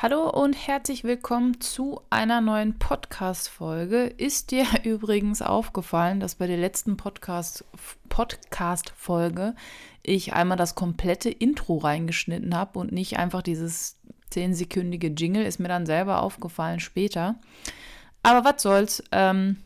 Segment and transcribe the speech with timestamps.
[0.00, 4.04] Hallo und herzlich willkommen zu einer neuen Podcast-Folge.
[4.04, 9.56] Ist dir übrigens aufgefallen, dass bei der letzten Podcast-Folge
[10.04, 13.98] ich einmal das komplette Intro reingeschnitten habe und nicht einfach dieses
[14.30, 15.44] zehnsekündige Jingle?
[15.44, 17.34] Ist mir dann selber aufgefallen später.
[18.22, 19.02] Aber was soll's?
[19.10, 19.56] Ähm,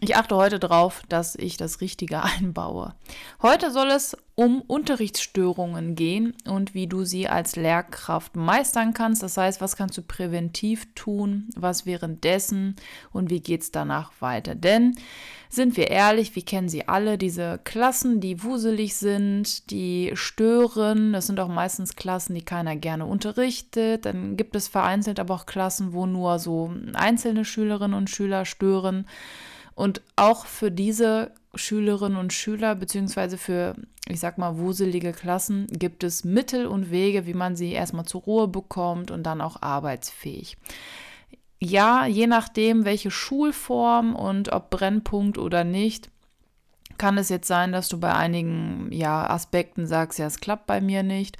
[0.00, 2.94] ich achte heute darauf, dass ich das Richtige einbaue.
[3.42, 9.22] Heute soll es um Unterrichtsstörungen gehen und wie du sie als Lehrkraft meistern kannst.
[9.22, 12.76] Das heißt, was kannst du präventiv tun, was währenddessen
[13.12, 14.54] und wie geht es danach weiter.
[14.54, 14.94] Denn
[15.48, 21.14] sind wir ehrlich, wir kennen sie alle, diese Klassen, die wuselig sind, die stören.
[21.14, 24.04] Das sind auch meistens Klassen, die keiner gerne unterrichtet.
[24.04, 29.06] Dann gibt es vereinzelt aber auch Klassen, wo nur so einzelne Schülerinnen und Schüler stören.
[29.76, 33.76] Und auch für diese Schülerinnen und Schüler, beziehungsweise für,
[34.08, 38.22] ich sag mal, wuselige Klassen, gibt es Mittel und Wege, wie man sie erstmal zur
[38.22, 40.56] Ruhe bekommt und dann auch arbeitsfähig.
[41.58, 46.10] Ja, je nachdem, welche Schulform und ob Brennpunkt oder nicht,
[46.96, 50.80] kann es jetzt sein, dass du bei einigen ja, Aspekten sagst, ja, es klappt bei
[50.80, 51.36] mir nicht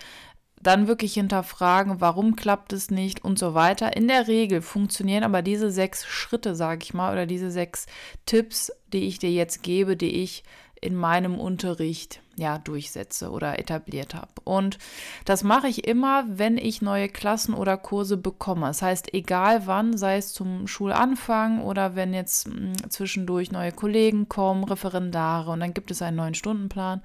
[0.67, 3.97] dann wirklich hinterfragen, warum klappt es nicht und so weiter.
[3.97, 7.87] In der Regel funktionieren aber diese sechs Schritte, sage ich mal, oder diese sechs
[8.25, 10.43] Tipps, die ich dir jetzt gebe, die ich
[10.81, 14.29] in meinem Unterricht ja durchsetze oder etabliert habe.
[14.45, 14.79] Und
[15.25, 18.67] das mache ich immer, wenn ich neue Klassen oder Kurse bekomme.
[18.67, 24.29] Das heißt, egal wann, sei es zum Schulanfang oder wenn jetzt hm, zwischendurch neue Kollegen
[24.29, 27.03] kommen, Referendare und dann gibt es einen neuen Stundenplan,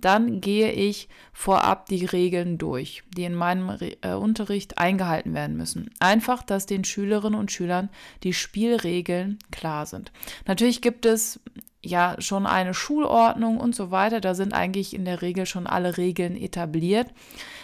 [0.00, 5.56] dann gehe ich vorab die Regeln durch, die in meinem Re äh, Unterricht eingehalten werden
[5.56, 5.90] müssen.
[6.00, 7.88] Einfach, dass den Schülerinnen und Schülern
[8.24, 10.10] die Spielregeln klar sind.
[10.46, 11.38] Natürlich gibt es
[11.82, 14.20] ja schon eine Schulordnung und so weiter.
[14.20, 17.08] Da sind eigentlich in der Regel schon alle Regeln etabliert.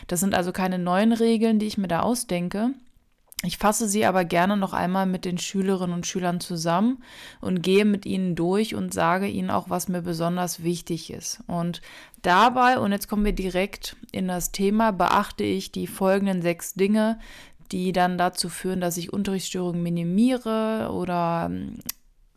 [0.06, 2.71] Das sind also keine neuen Regeln, die ich mir da ausdenke.
[3.45, 7.05] Ich fasse sie aber gerne noch einmal mit den Schülerinnen und Schülern zusammen
[7.41, 11.41] und gehe mit ihnen durch und sage ihnen auch, was mir besonders wichtig ist.
[11.47, 11.81] Und
[12.23, 17.21] dabei, und jetzt kommen wir direkt in das Thema, beachte ich die folgenden sechs Dinge,
[17.71, 21.49] die dann dazu führen, dass ich Unterrichtsstörungen minimiere oder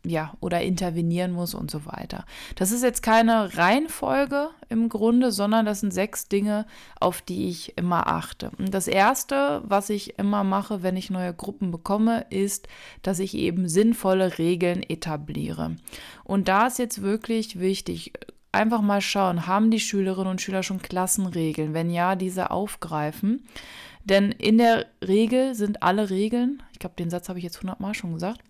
[0.04, 2.24] ja, oder intervenieren muss und so weiter.
[2.56, 6.66] Das ist jetzt keine Reihenfolge im Grunde, sondern das sind sechs Dinge,
[6.98, 8.50] auf die ich immer achte.
[8.58, 12.66] Und das erste, was ich immer mache, wenn ich neue Gruppen bekomme, ist,
[13.02, 15.76] dass ich eben sinnvolle Regeln etabliere.
[16.24, 18.12] Und da ist jetzt wirklich wichtig,
[18.50, 21.74] einfach mal schauen, haben die Schülerinnen und Schüler schon Klassenregeln?
[21.74, 23.46] Wenn ja, diese aufgreifen.
[24.04, 27.94] Denn in der Regel sind alle Regeln, ich glaube, den Satz habe ich jetzt hundertmal
[27.94, 28.40] schon gesagt,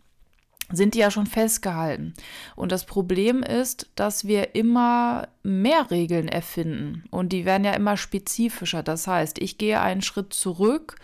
[0.72, 2.14] sind die ja schon festgehalten.
[2.56, 7.96] Und das Problem ist, dass wir immer mehr Regeln erfinden und die werden ja immer
[7.96, 8.82] spezifischer.
[8.82, 10.96] Das heißt, ich gehe einen Schritt zurück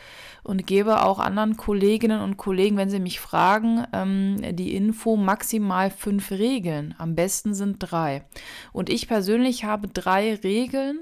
[0.42, 5.90] und gebe auch anderen Kolleginnen und Kollegen, wenn sie mich fragen, ähm, die Info maximal
[5.90, 6.94] fünf Regeln.
[6.98, 8.24] Am besten sind drei.
[8.72, 11.00] Und ich persönlich habe drei Regeln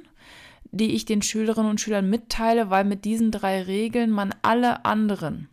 [0.73, 5.49] die ich den Schülerinnen und Schülern mitteile, weil mit diesen drei Regeln man alle anderen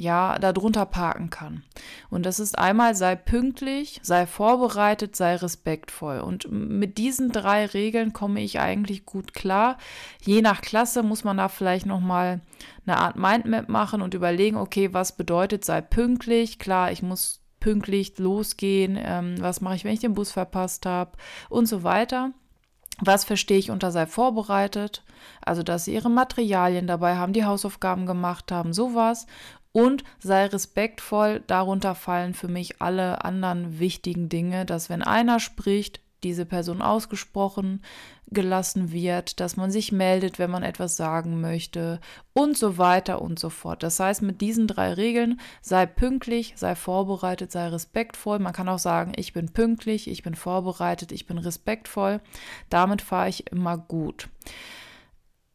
[0.00, 1.62] ja, darunter parken kann.
[2.08, 6.20] Und das ist einmal, sei pünktlich, sei vorbereitet, sei respektvoll.
[6.20, 9.76] Und mit diesen drei Regeln komme ich eigentlich gut klar.
[10.22, 12.40] Je nach Klasse muss man da vielleicht nochmal
[12.86, 16.58] eine Art Mindmap machen und überlegen, okay, was bedeutet, sei pünktlich.
[16.58, 18.98] Klar, ich muss pünktlich losgehen.
[18.98, 21.12] Ähm, was mache ich, wenn ich den Bus verpasst habe
[21.50, 22.32] und so weiter.
[23.02, 25.02] Was verstehe ich unter sei vorbereitet?
[25.42, 29.26] Also, dass sie ihre Materialien dabei haben, die Hausaufgaben gemacht haben, sowas
[29.72, 31.42] und sei respektvoll.
[31.46, 37.80] Darunter fallen für mich alle anderen wichtigen Dinge, dass wenn einer spricht, diese Person ausgesprochen
[38.32, 42.00] gelassen wird, dass man sich meldet, wenn man etwas sagen möchte
[42.32, 43.82] und so weiter und so fort.
[43.82, 48.38] Das heißt, mit diesen drei Regeln sei pünktlich, sei vorbereitet, sei respektvoll.
[48.38, 52.20] Man kann auch sagen, ich bin pünktlich, ich bin vorbereitet, ich bin respektvoll.
[52.68, 54.28] Damit fahre ich immer gut.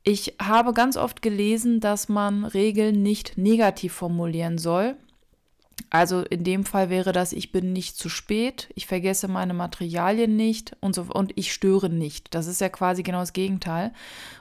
[0.08, 4.96] Ich habe ganz oft gelesen, dass man Regeln nicht negativ formulieren soll.
[5.90, 10.36] Also in dem Fall wäre das, ich bin nicht zu spät, ich vergesse meine Materialien
[10.36, 12.36] nicht und so und ich störe nicht.
[12.36, 13.94] Das ist ja quasi genau das Gegenteil.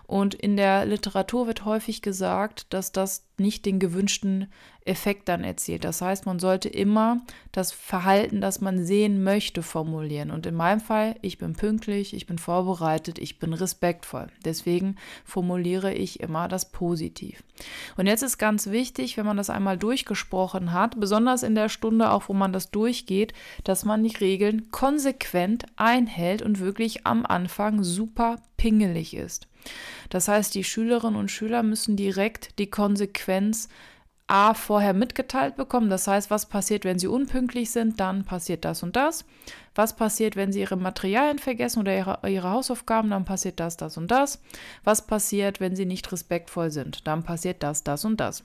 [0.06, 4.46] Und in der Literatur wird häufig gesagt, dass das nicht den gewünschten
[4.84, 5.84] Effekt dann erzielt.
[5.84, 7.22] Das heißt, man sollte immer
[7.52, 10.30] das Verhalten, das man sehen möchte, formulieren.
[10.30, 14.28] Und in meinem Fall, ich bin pünktlich, ich bin vorbereitet, ich bin respektvoll.
[14.44, 17.42] Deswegen formuliere ich immer das Positiv.
[17.96, 22.10] Und jetzt ist ganz wichtig, wenn man das einmal durchgesprochen hat, besonders in der Stunde
[22.10, 23.32] auch, wo man das durchgeht,
[23.64, 29.46] dass man die Regeln konsequent einhält und wirklich am Anfang super pingelig ist.
[30.08, 33.68] Das heißt, die Schülerinnen und Schüler müssen direkt die Konsequenz
[34.26, 35.90] A vorher mitgeteilt bekommen.
[35.90, 39.26] Das heißt, was passiert, wenn sie unpünktlich sind, dann passiert das und das.
[39.74, 43.98] Was passiert, wenn sie ihre Materialien vergessen oder ihre, ihre Hausaufgaben, dann passiert das, das
[43.98, 44.40] und das.
[44.82, 48.44] Was passiert, wenn sie nicht respektvoll sind, dann passiert das, das und das.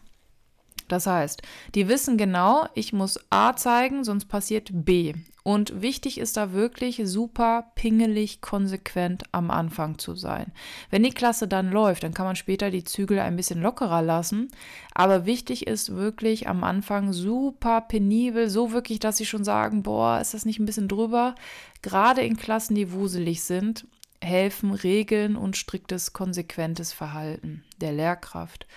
[0.89, 1.41] Das heißt,
[1.75, 5.13] die wissen genau, ich muss A zeigen, sonst passiert B.
[5.43, 10.51] Und wichtig ist da wirklich super pingelig, konsequent am Anfang zu sein.
[10.89, 14.49] Wenn die Klasse dann läuft, dann kann man später die Zügel ein bisschen lockerer lassen.
[14.93, 20.19] Aber wichtig ist wirklich am Anfang super penibel, so wirklich, dass sie schon sagen, boah,
[20.19, 21.35] ist das nicht ein bisschen drüber?
[21.81, 23.87] Gerade in Klassen, die wuselig sind,
[24.21, 28.67] helfen Regeln und striktes, konsequentes Verhalten der Lehrkraft.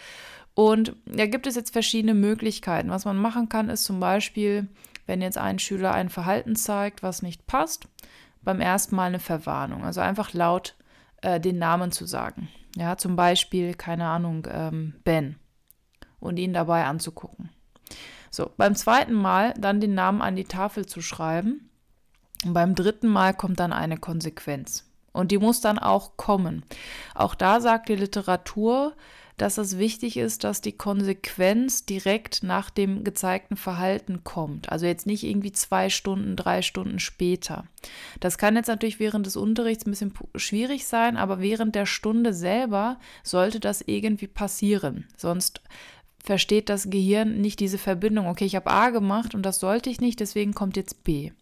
[0.55, 2.91] Und da gibt es jetzt verschiedene Möglichkeiten.
[2.91, 4.69] Was man machen kann, ist zum Beispiel,
[5.07, 7.89] wenn jetzt ein Schüler ein Verhalten zeigt, was nicht passt,
[8.43, 9.85] beim ersten Mal eine Verwarnung.
[9.85, 10.77] Also einfach laut
[11.23, 12.49] äh, den Namen zu sagen.
[12.77, 15.37] Ja, zum Beispiel, keine Ahnung, ähm, Ben.
[16.21, 17.51] Und ihn dabei anzugucken.
[18.31, 21.71] So, beim zweiten Mal dann den Namen an die Tafel zu schreiben.
[22.45, 24.92] Und beim dritten Mal kommt dann eine Konsequenz.
[25.13, 26.65] Und die muss dann auch kommen.
[27.15, 28.95] Auch da sagt die Literatur,
[29.37, 34.71] dass es wichtig ist, dass die Konsequenz direkt nach dem gezeigten Verhalten kommt.
[34.71, 37.65] Also jetzt nicht irgendwie zwei Stunden, drei Stunden später.
[38.21, 42.35] Das kann jetzt natürlich während des Unterrichts ein bisschen schwierig sein, aber während der Stunde
[42.35, 45.09] selber sollte das irgendwie passieren.
[45.17, 45.63] Sonst
[46.23, 48.29] versteht das Gehirn nicht diese Verbindung.
[48.29, 51.33] Okay, ich habe A gemacht und das sollte ich nicht, deswegen kommt jetzt B.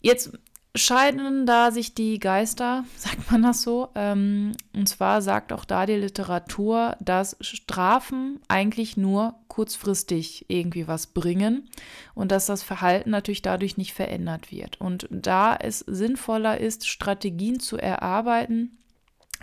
[0.00, 0.32] Jetzt
[0.74, 3.90] scheiden da sich die Geister, sagt man das so.
[3.94, 11.08] Ähm, und zwar sagt auch da die Literatur, dass Strafen eigentlich nur kurzfristig irgendwie was
[11.08, 11.68] bringen
[12.14, 14.80] und dass das Verhalten natürlich dadurch nicht verändert wird.
[14.80, 18.78] Und da es sinnvoller ist, Strategien zu erarbeiten,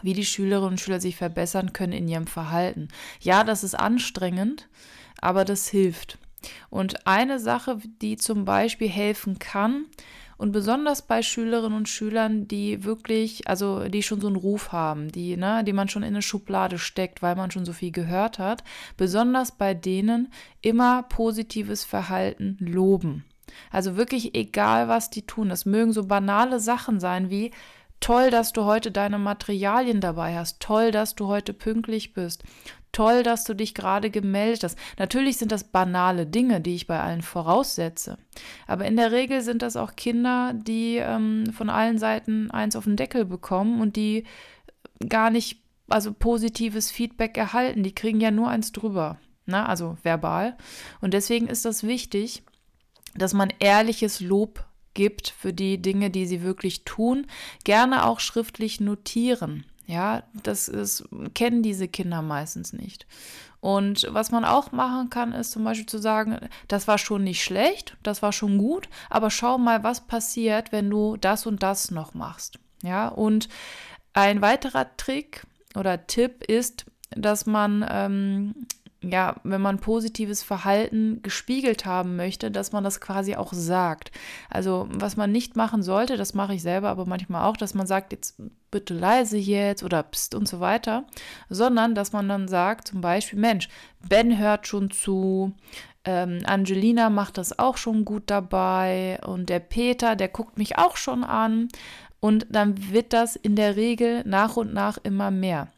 [0.02, 2.88] wie die Schülerinnen und Schüler sich verbessern können in ihrem Verhalten.
[3.20, 4.68] Ja, das ist anstrengend,
[5.22, 6.18] aber das hilft.
[6.70, 9.86] Und eine Sache, die zum Beispiel helfen kann,
[10.40, 15.12] und besonders bei Schülerinnen und Schülern, die wirklich, also die schon so einen Ruf haben,
[15.12, 18.40] die, ne, die man schon in eine Schublade steckt, weil man schon so viel gehört
[18.40, 18.64] hat,
[18.96, 20.32] besonders bei denen
[20.62, 23.26] immer positives Verhalten loben.
[23.70, 25.50] Also wirklich egal, was die tun.
[25.50, 27.52] Das mögen so banale Sachen sein wie,
[28.00, 30.62] Toll, dass du heute deine Materialien dabei hast.
[30.62, 32.44] Toll, dass du heute pünktlich bist.
[32.92, 34.78] Toll, dass du dich gerade gemeldet hast.
[34.98, 38.18] Natürlich sind das banale Dinge, die ich bei allen voraussetze.
[38.66, 42.86] Aber in der Regel sind das auch Kinder, die ähm, von allen Seiten eins auf
[42.86, 44.26] den Deckel bekommen und die
[45.08, 47.84] gar nicht, also positives Feedback erhalten.
[47.84, 49.20] Die kriegen ja nur eins drüber.
[49.46, 49.70] Na, ne?
[49.70, 50.58] also verbal.
[51.00, 52.44] Und deswegen ist das wichtig,
[53.16, 57.28] dass man ehrliches Lob gibt für die Dinge, die sie wirklich tun.
[57.64, 59.66] Gerne auch schriftlich notieren.
[59.90, 61.04] Ja, das ist,
[61.34, 63.08] kennen diese Kinder meistens nicht.
[63.60, 66.38] Und was man auch machen kann, ist zum Beispiel zu sagen,
[66.68, 70.92] das war schon nicht schlecht, das war schon gut, aber schau mal, was passiert, wenn
[70.92, 72.60] du das und das noch machst.
[72.84, 73.50] Ja, und
[74.14, 78.68] ein weiterer Trick oder Tipp ist, dass man ähm,
[79.02, 84.12] ja, wenn man positives Verhalten gespiegelt haben möchte, dass man das quasi auch sagt.
[84.50, 87.88] Also was man nicht machen sollte, das mache ich selber aber manchmal auch, dass man
[87.88, 88.42] sagt, jetzt
[88.72, 91.06] bitte leise jetzt oder pst und so weiter,
[91.50, 93.70] sondern dass man dann sagt, zum Beispiel, Mensch,
[94.08, 95.54] Ben hört schon zu,
[96.04, 100.98] ähm, Angelina macht das auch schon gut dabei und der Peter, der guckt mich auch
[100.98, 101.70] schon an
[102.20, 105.70] und dann wird das in der Regel nach und nach immer mehr.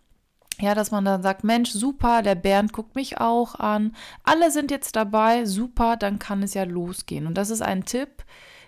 [0.62, 3.96] Ja, dass man dann sagt, Mensch, super, der Bernd guckt mich auch an.
[4.24, 7.26] Alle sind jetzt dabei, super, dann kann es ja losgehen.
[7.26, 8.24] Und das ist ein Tipp,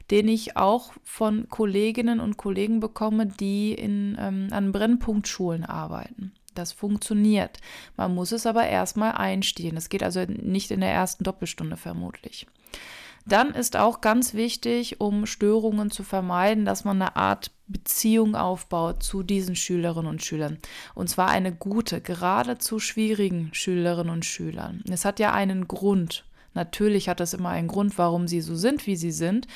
[0.09, 6.33] den ich auch von Kolleginnen und Kollegen bekomme, die in, ähm, an Brennpunktschulen arbeiten.
[6.55, 7.59] Das funktioniert.
[7.95, 9.75] Man muss es aber erstmal einstehen.
[9.75, 12.47] Das geht also nicht in der ersten Doppelstunde vermutlich.
[13.25, 19.01] Dann ist auch ganz wichtig, um Störungen zu vermeiden, dass man eine Art Beziehung aufbaut
[19.01, 20.57] zu diesen Schülerinnen und Schülern.
[20.93, 24.83] Und zwar eine gute, gerade zu schwierigen Schülerinnen und Schülern.
[24.89, 28.85] Es hat ja einen Grund, Natürlich hat das immer einen Grund, warum sie so sind,
[28.87, 29.47] wie sie sind.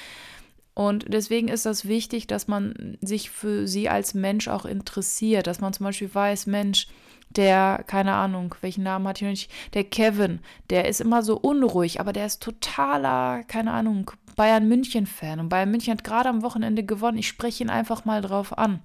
[0.74, 5.60] Und deswegen ist das wichtig, dass man sich für sie als Mensch auch interessiert, dass
[5.60, 6.88] man zum Beispiel weiß, Mensch,
[7.38, 10.39] der, keine Ahnung, welchen Namen hat noch nicht, der Kevin,
[10.70, 15.39] der ist immer so unruhig, aber der ist totaler, keine Ahnung, Bayern München-Fan.
[15.39, 17.17] Und Bayern München hat gerade am Wochenende gewonnen.
[17.17, 18.82] Ich spreche ihn einfach mal drauf an.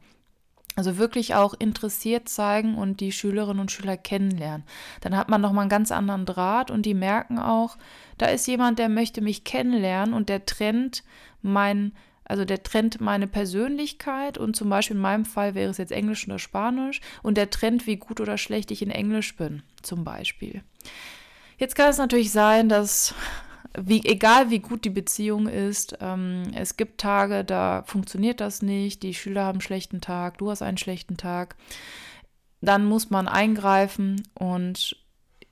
[0.75, 4.65] Also wirklich auch interessiert zeigen und die Schülerinnen und Schüler kennenlernen.
[5.03, 7.77] Dann hat man nochmal einen ganz anderen Draht und die merken auch,
[8.17, 11.05] da ist jemand, der möchte mich kennenlernen und der trennt
[11.43, 11.93] mein,
[12.25, 16.27] also der trennt meine Persönlichkeit und zum Beispiel in meinem Fall wäre es jetzt Englisch
[16.27, 20.63] oder Spanisch und der trennt, wie gut oder schlecht ich in Englisch bin, zum Beispiel.
[21.59, 23.15] Jetzt kann es natürlich sein, dass
[23.79, 29.03] wie, egal wie gut die Beziehung ist, ähm, es gibt Tage, da funktioniert das nicht,
[29.03, 31.57] die Schüler haben einen schlechten Tag, du hast einen schlechten Tag.
[32.61, 34.97] Dann muss man eingreifen und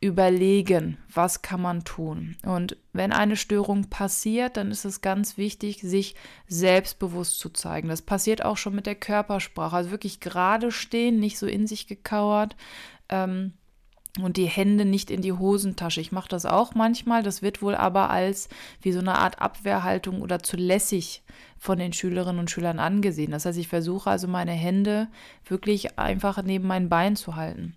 [0.00, 2.36] überlegen, was kann man tun.
[2.44, 6.14] Und wenn eine Störung passiert, dann ist es ganz wichtig, sich
[6.48, 7.88] selbstbewusst zu zeigen.
[7.88, 9.76] Das passiert auch schon mit der Körpersprache.
[9.76, 12.56] Also wirklich gerade stehen, nicht so in sich gekauert.
[13.10, 13.52] Ähm,
[14.20, 16.00] und die Hände nicht in die Hosentasche.
[16.00, 17.22] Ich mache das auch manchmal.
[17.22, 18.48] Das wird wohl aber als
[18.82, 21.22] wie so eine Art Abwehrhaltung oder zu lässig
[21.58, 23.30] von den Schülerinnen und Schülern angesehen.
[23.30, 25.08] Das heißt, ich versuche also meine Hände
[25.44, 27.76] wirklich einfach neben mein Bein zu halten.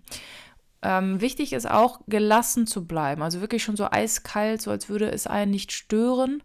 [0.84, 3.22] Ähm, wichtig ist auch, gelassen zu bleiben.
[3.22, 6.42] Also wirklich schon so eiskalt, so als würde es einen nicht stören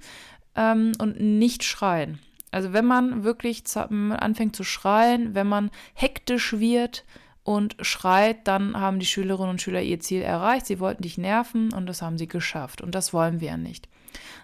[0.55, 2.19] ähm, und nicht schreien.
[2.49, 7.03] Also wenn man wirklich anfängt zu schreien, wenn man hektisch wird,
[7.49, 10.67] und schreit, dann haben die Schülerinnen und Schüler ihr Ziel erreicht.
[10.67, 12.79] Sie wollten dich nerven und das haben sie geschafft.
[12.79, 13.89] Und das wollen wir ja nicht.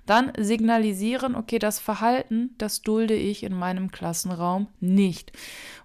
[0.05, 5.31] Dann signalisieren, okay, das Verhalten, das dulde ich in meinem Klassenraum nicht.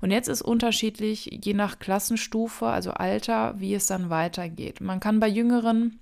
[0.01, 4.81] Und jetzt ist unterschiedlich, je nach Klassenstufe, also Alter, wie es dann weitergeht.
[4.81, 5.99] Man kann bei jüngeren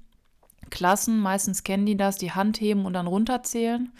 [0.71, 3.91] Klassen, meistens kennen die das, die Hand heben und dann runterzählen.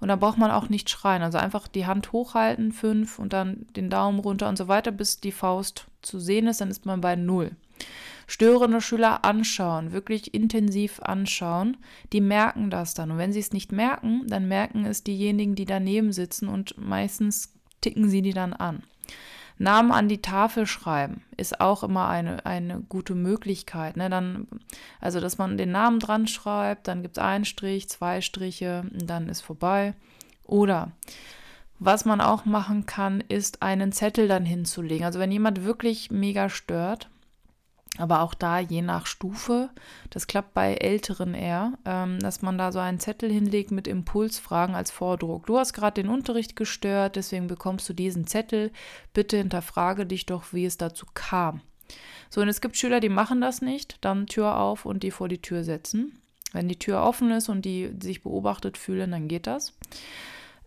[0.00, 1.22] Und da braucht man auch nicht schreien.
[1.22, 5.20] Also einfach die Hand hochhalten, fünf und dann den Daumen runter und so weiter, bis
[5.20, 7.56] die Faust zu sehen ist, dann ist man bei null.
[8.26, 11.76] Störende Schüler anschauen, wirklich intensiv anschauen,
[12.12, 13.12] die merken das dann.
[13.12, 17.52] Und wenn sie es nicht merken, dann merken es diejenigen, die daneben sitzen und meistens
[17.80, 18.82] ticken sie die dann an.
[19.58, 23.96] Namen an die Tafel schreiben ist auch immer eine, eine gute Möglichkeit.
[23.96, 24.10] Ne?
[24.10, 24.48] Dann,
[25.00, 29.28] also, dass man den Namen dran schreibt, dann gibt es einen Strich, zwei Striche, dann
[29.28, 29.94] ist vorbei.
[30.44, 30.92] Oder
[31.78, 35.04] was man auch machen kann, ist einen Zettel dann hinzulegen.
[35.04, 37.08] Also wenn jemand wirklich mega stört,
[37.98, 39.70] aber auch da je nach Stufe,
[40.10, 44.74] das klappt bei Älteren eher, ähm, dass man da so einen Zettel hinlegt mit Impulsfragen
[44.74, 45.46] als Vordruck.
[45.46, 48.70] Du hast gerade den Unterricht gestört, deswegen bekommst du diesen Zettel.
[49.14, 51.60] Bitte hinterfrage dich doch, wie es dazu kam.
[52.30, 55.28] So, und es gibt Schüler, die machen das nicht, dann Tür auf und die vor
[55.28, 56.20] die Tür setzen.
[56.52, 59.72] Wenn die Tür offen ist und die sich beobachtet fühlen, dann geht das.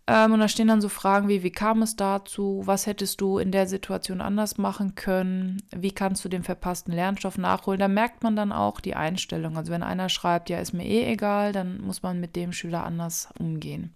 [0.09, 2.63] Ähm, und da stehen dann so Fragen wie, wie kam es dazu?
[2.65, 5.61] Was hättest du in der Situation anders machen können?
[5.69, 7.79] Wie kannst du den verpassten Lernstoff nachholen?
[7.79, 9.55] Da merkt man dann auch die Einstellung.
[9.55, 12.83] Also wenn einer schreibt, ja, ist mir eh egal, dann muss man mit dem Schüler
[12.83, 13.93] anders umgehen.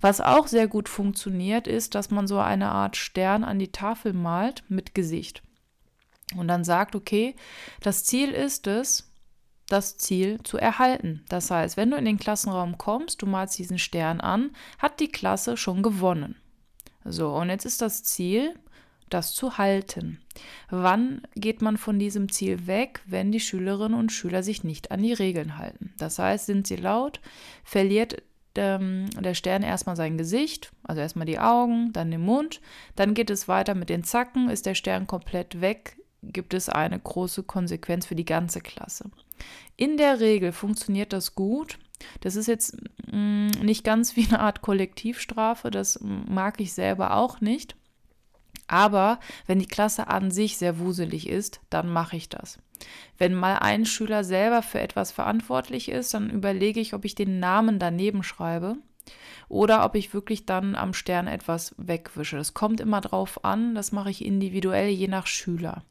[0.00, 4.14] Was auch sehr gut funktioniert, ist, dass man so eine Art Stern an die Tafel
[4.14, 5.44] malt mit Gesicht.
[6.36, 7.36] Und dann sagt, okay,
[7.82, 9.05] das Ziel ist es,
[9.68, 11.24] das Ziel zu erhalten.
[11.28, 15.08] Das heißt, wenn du in den Klassenraum kommst, du malst diesen Stern an, hat die
[15.08, 16.36] Klasse schon gewonnen.
[17.04, 18.54] So, und jetzt ist das Ziel,
[19.10, 20.20] das zu halten.
[20.68, 25.02] Wann geht man von diesem Ziel weg, wenn die Schülerinnen und Schüler sich nicht an
[25.02, 25.94] die Regeln halten?
[25.98, 27.20] Das heißt, sind sie laut,
[27.62, 28.22] verliert
[28.56, 32.60] ähm, der Stern erstmal sein Gesicht, also erstmal die Augen, dann den Mund,
[32.96, 36.98] dann geht es weiter mit den Zacken, ist der Stern komplett weg, gibt es eine
[36.98, 39.10] große Konsequenz für die ganze Klasse.
[39.76, 41.78] In der Regel funktioniert das gut.
[42.20, 42.76] Das ist jetzt
[43.10, 47.76] mh, mm, nicht ganz wie eine Art Kollektivstrafe, das mag ich selber auch nicht.
[48.68, 52.58] Aber wenn die Klasse an sich sehr wuselig ist, dann mache ich das.
[53.16, 57.38] Wenn mal ein Schüler selber für etwas verantwortlich ist, dann überlege ich, ob ich den
[57.38, 58.76] Namen daneben schreibe
[59.48, 62.36] oder ob ich wirklich dann am Stern etwas wegwische.
[62.36, 65.84] Das kommt immer drauf an, das mache ich individuell je nach Schüler.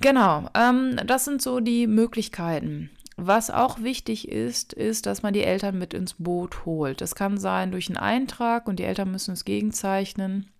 [0.00, 2.90] Genau, ähm, das sind so die Möglichkeiten.
[3.16, 7.02] Was auch wichtig ist, ist, dass man die Eltern mit ins Boot holt.
[7.02, 10.50] Das kann sein durch einen Eintrag und die Eltern müssen es gegenzeichnen.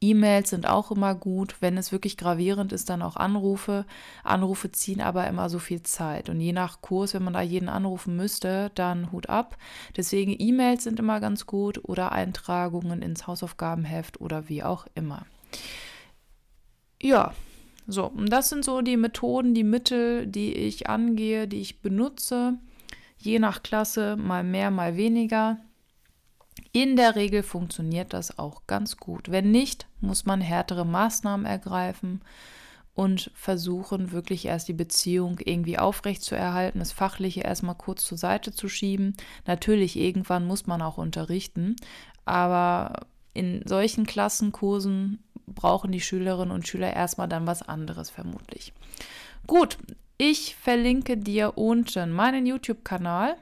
[0.00, 1.56] E-Mails sind auch immer gut.
[1.60, 3.84] Wenn es wirklich gravierend ist, dann auch Anrufe.
[4.24, 6.28] Anrufe ziehen aber immer so viel Zeit.
[6.28, 9.56] Und je nach Kurs, wenn man da jeden anrufen müsste, dann Hut ab.
[9.96, 15.26] Deswegen E-Mails sind immer ganz gut oder Eintragungen ins Hausaufgabenheft oder wie auch immer.
[17.00, 17.32] Ja,
[17.90, 22.58] so, und das sind so die Methoden, die Mittel, die ich angehe, die ich benutze.
[23.16, 25.58] je nach Klasse mal mehr, mal weniger.
[26.72, 29.30] In der Regel funktioniert das auch ganz gut.
[29.30, 32.20] Wenn nicht, muss man härtere Maßnahmen ergreifen
[32.94, 38.68] und versuchen, wirklich erst die Beziehung irgendwie aufrechtzuerhalten, das Fachliche erstmal kurz zur Seite zu
[38.68, 39.16] schieben.
[39.46, 41.76] Natürlich, irgendwann muss man auch unterrichten,
[42.24, 45.22] aber in solchen Klassenkursen
[45.54, 48.72] brauchen die Schülerinnen und Schüler erstmal dann was anderes vermutlich.
[49.46, 49.78] Gut,
[50.18, 53.36] ich verlinke dir unten meinen YouTube-Kanal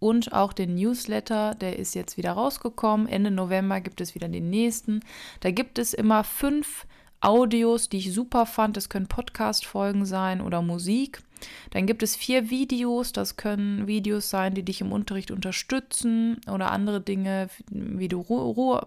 [0.00, 3.06] und auch den Newsletter, der ist jetzt wieder rausgekommen.
[3.06, 5.00] Ende November gibt es wieder den nächsten.
[5.40, 6.86] Da gibt es immer fünf
[7.20, 8.76] Audios, die ich super fand.
[8.76, 11.22] Das können Podcast-Folgen sein oder Musik.
[11.70, 13.12] Dann gibt es vier Videos.
[13.12, 18.84] Das können Videos sein, die dich im Unterricht unterstützen oder andere Dinge, wie du Ruhe,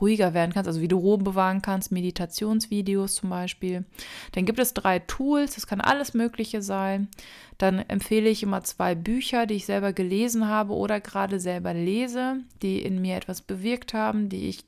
[0.00, 3.84] ruhiger werden kannst, also wie du Ruhe bewahren kannst, Meditationsvideos zum Beispiel.
[4.32, 7.08] Dann gibt es drei Tools, das kann alles Mögliche sein.
[7.58, 12.38] Dann empfehle ich immer zwei Bücher, die ich selber gelesen habe oder gerade selber lese,
[12.62, 14.64] die in mir etwas bewirkt haben, die ich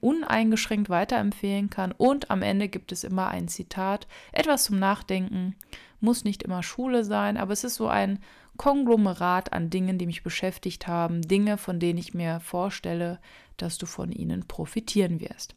[0.00, 1.92] uneingeschränkt weiterempfehlen kann.
[1.92, 5.54] Und am Ende gibt es immer ein Zitat, etwas zum Nachdenken.
[6.00, 8.18] Muss nicht immer Schule sein, aber es ist so ein
[8.56, 13.18] Konglomerat an Dingen, die mich beschäftigt haben, Dinge, von denen ich mir vorstelle,
[13.56, 15.54] dass du von ihnen profitieren wirst.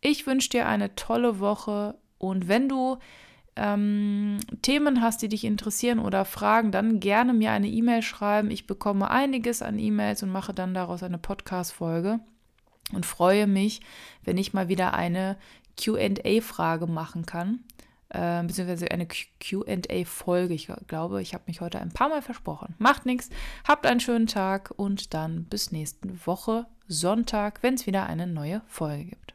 [0.00, 2.98] Ich wünsche dir eine tolle Woche und wenn du
[3.56, 8.52] ähm, Themen hast, die dich interessieren oder Fragen, dann gerne mir eine E-Mail schreiben.
[8.52, 12.20] Ich bekomme einiges an E-Mails und mache dann daraus eine Podcast-Folge
[12.92, 13.80] und freue mich,
[14.24, 15.36] wenn ich mal wieder eine
[15.76, 17.60] QA-Frage machen kann
[18.10, 20.54] äh, beziehungsweise eine QA-Folge.
[20.54, 22.74] Ich glaube, ich habe mich heute ein paar Mal versprochen.
[22.78, 23.30] Macht nichts.
[23.66, 28.62] Habt einen schönen Tag und dann bis nächste Woche Sonntag, wenn es wieder eine neue
[28.66, 29.34] Folge gibt.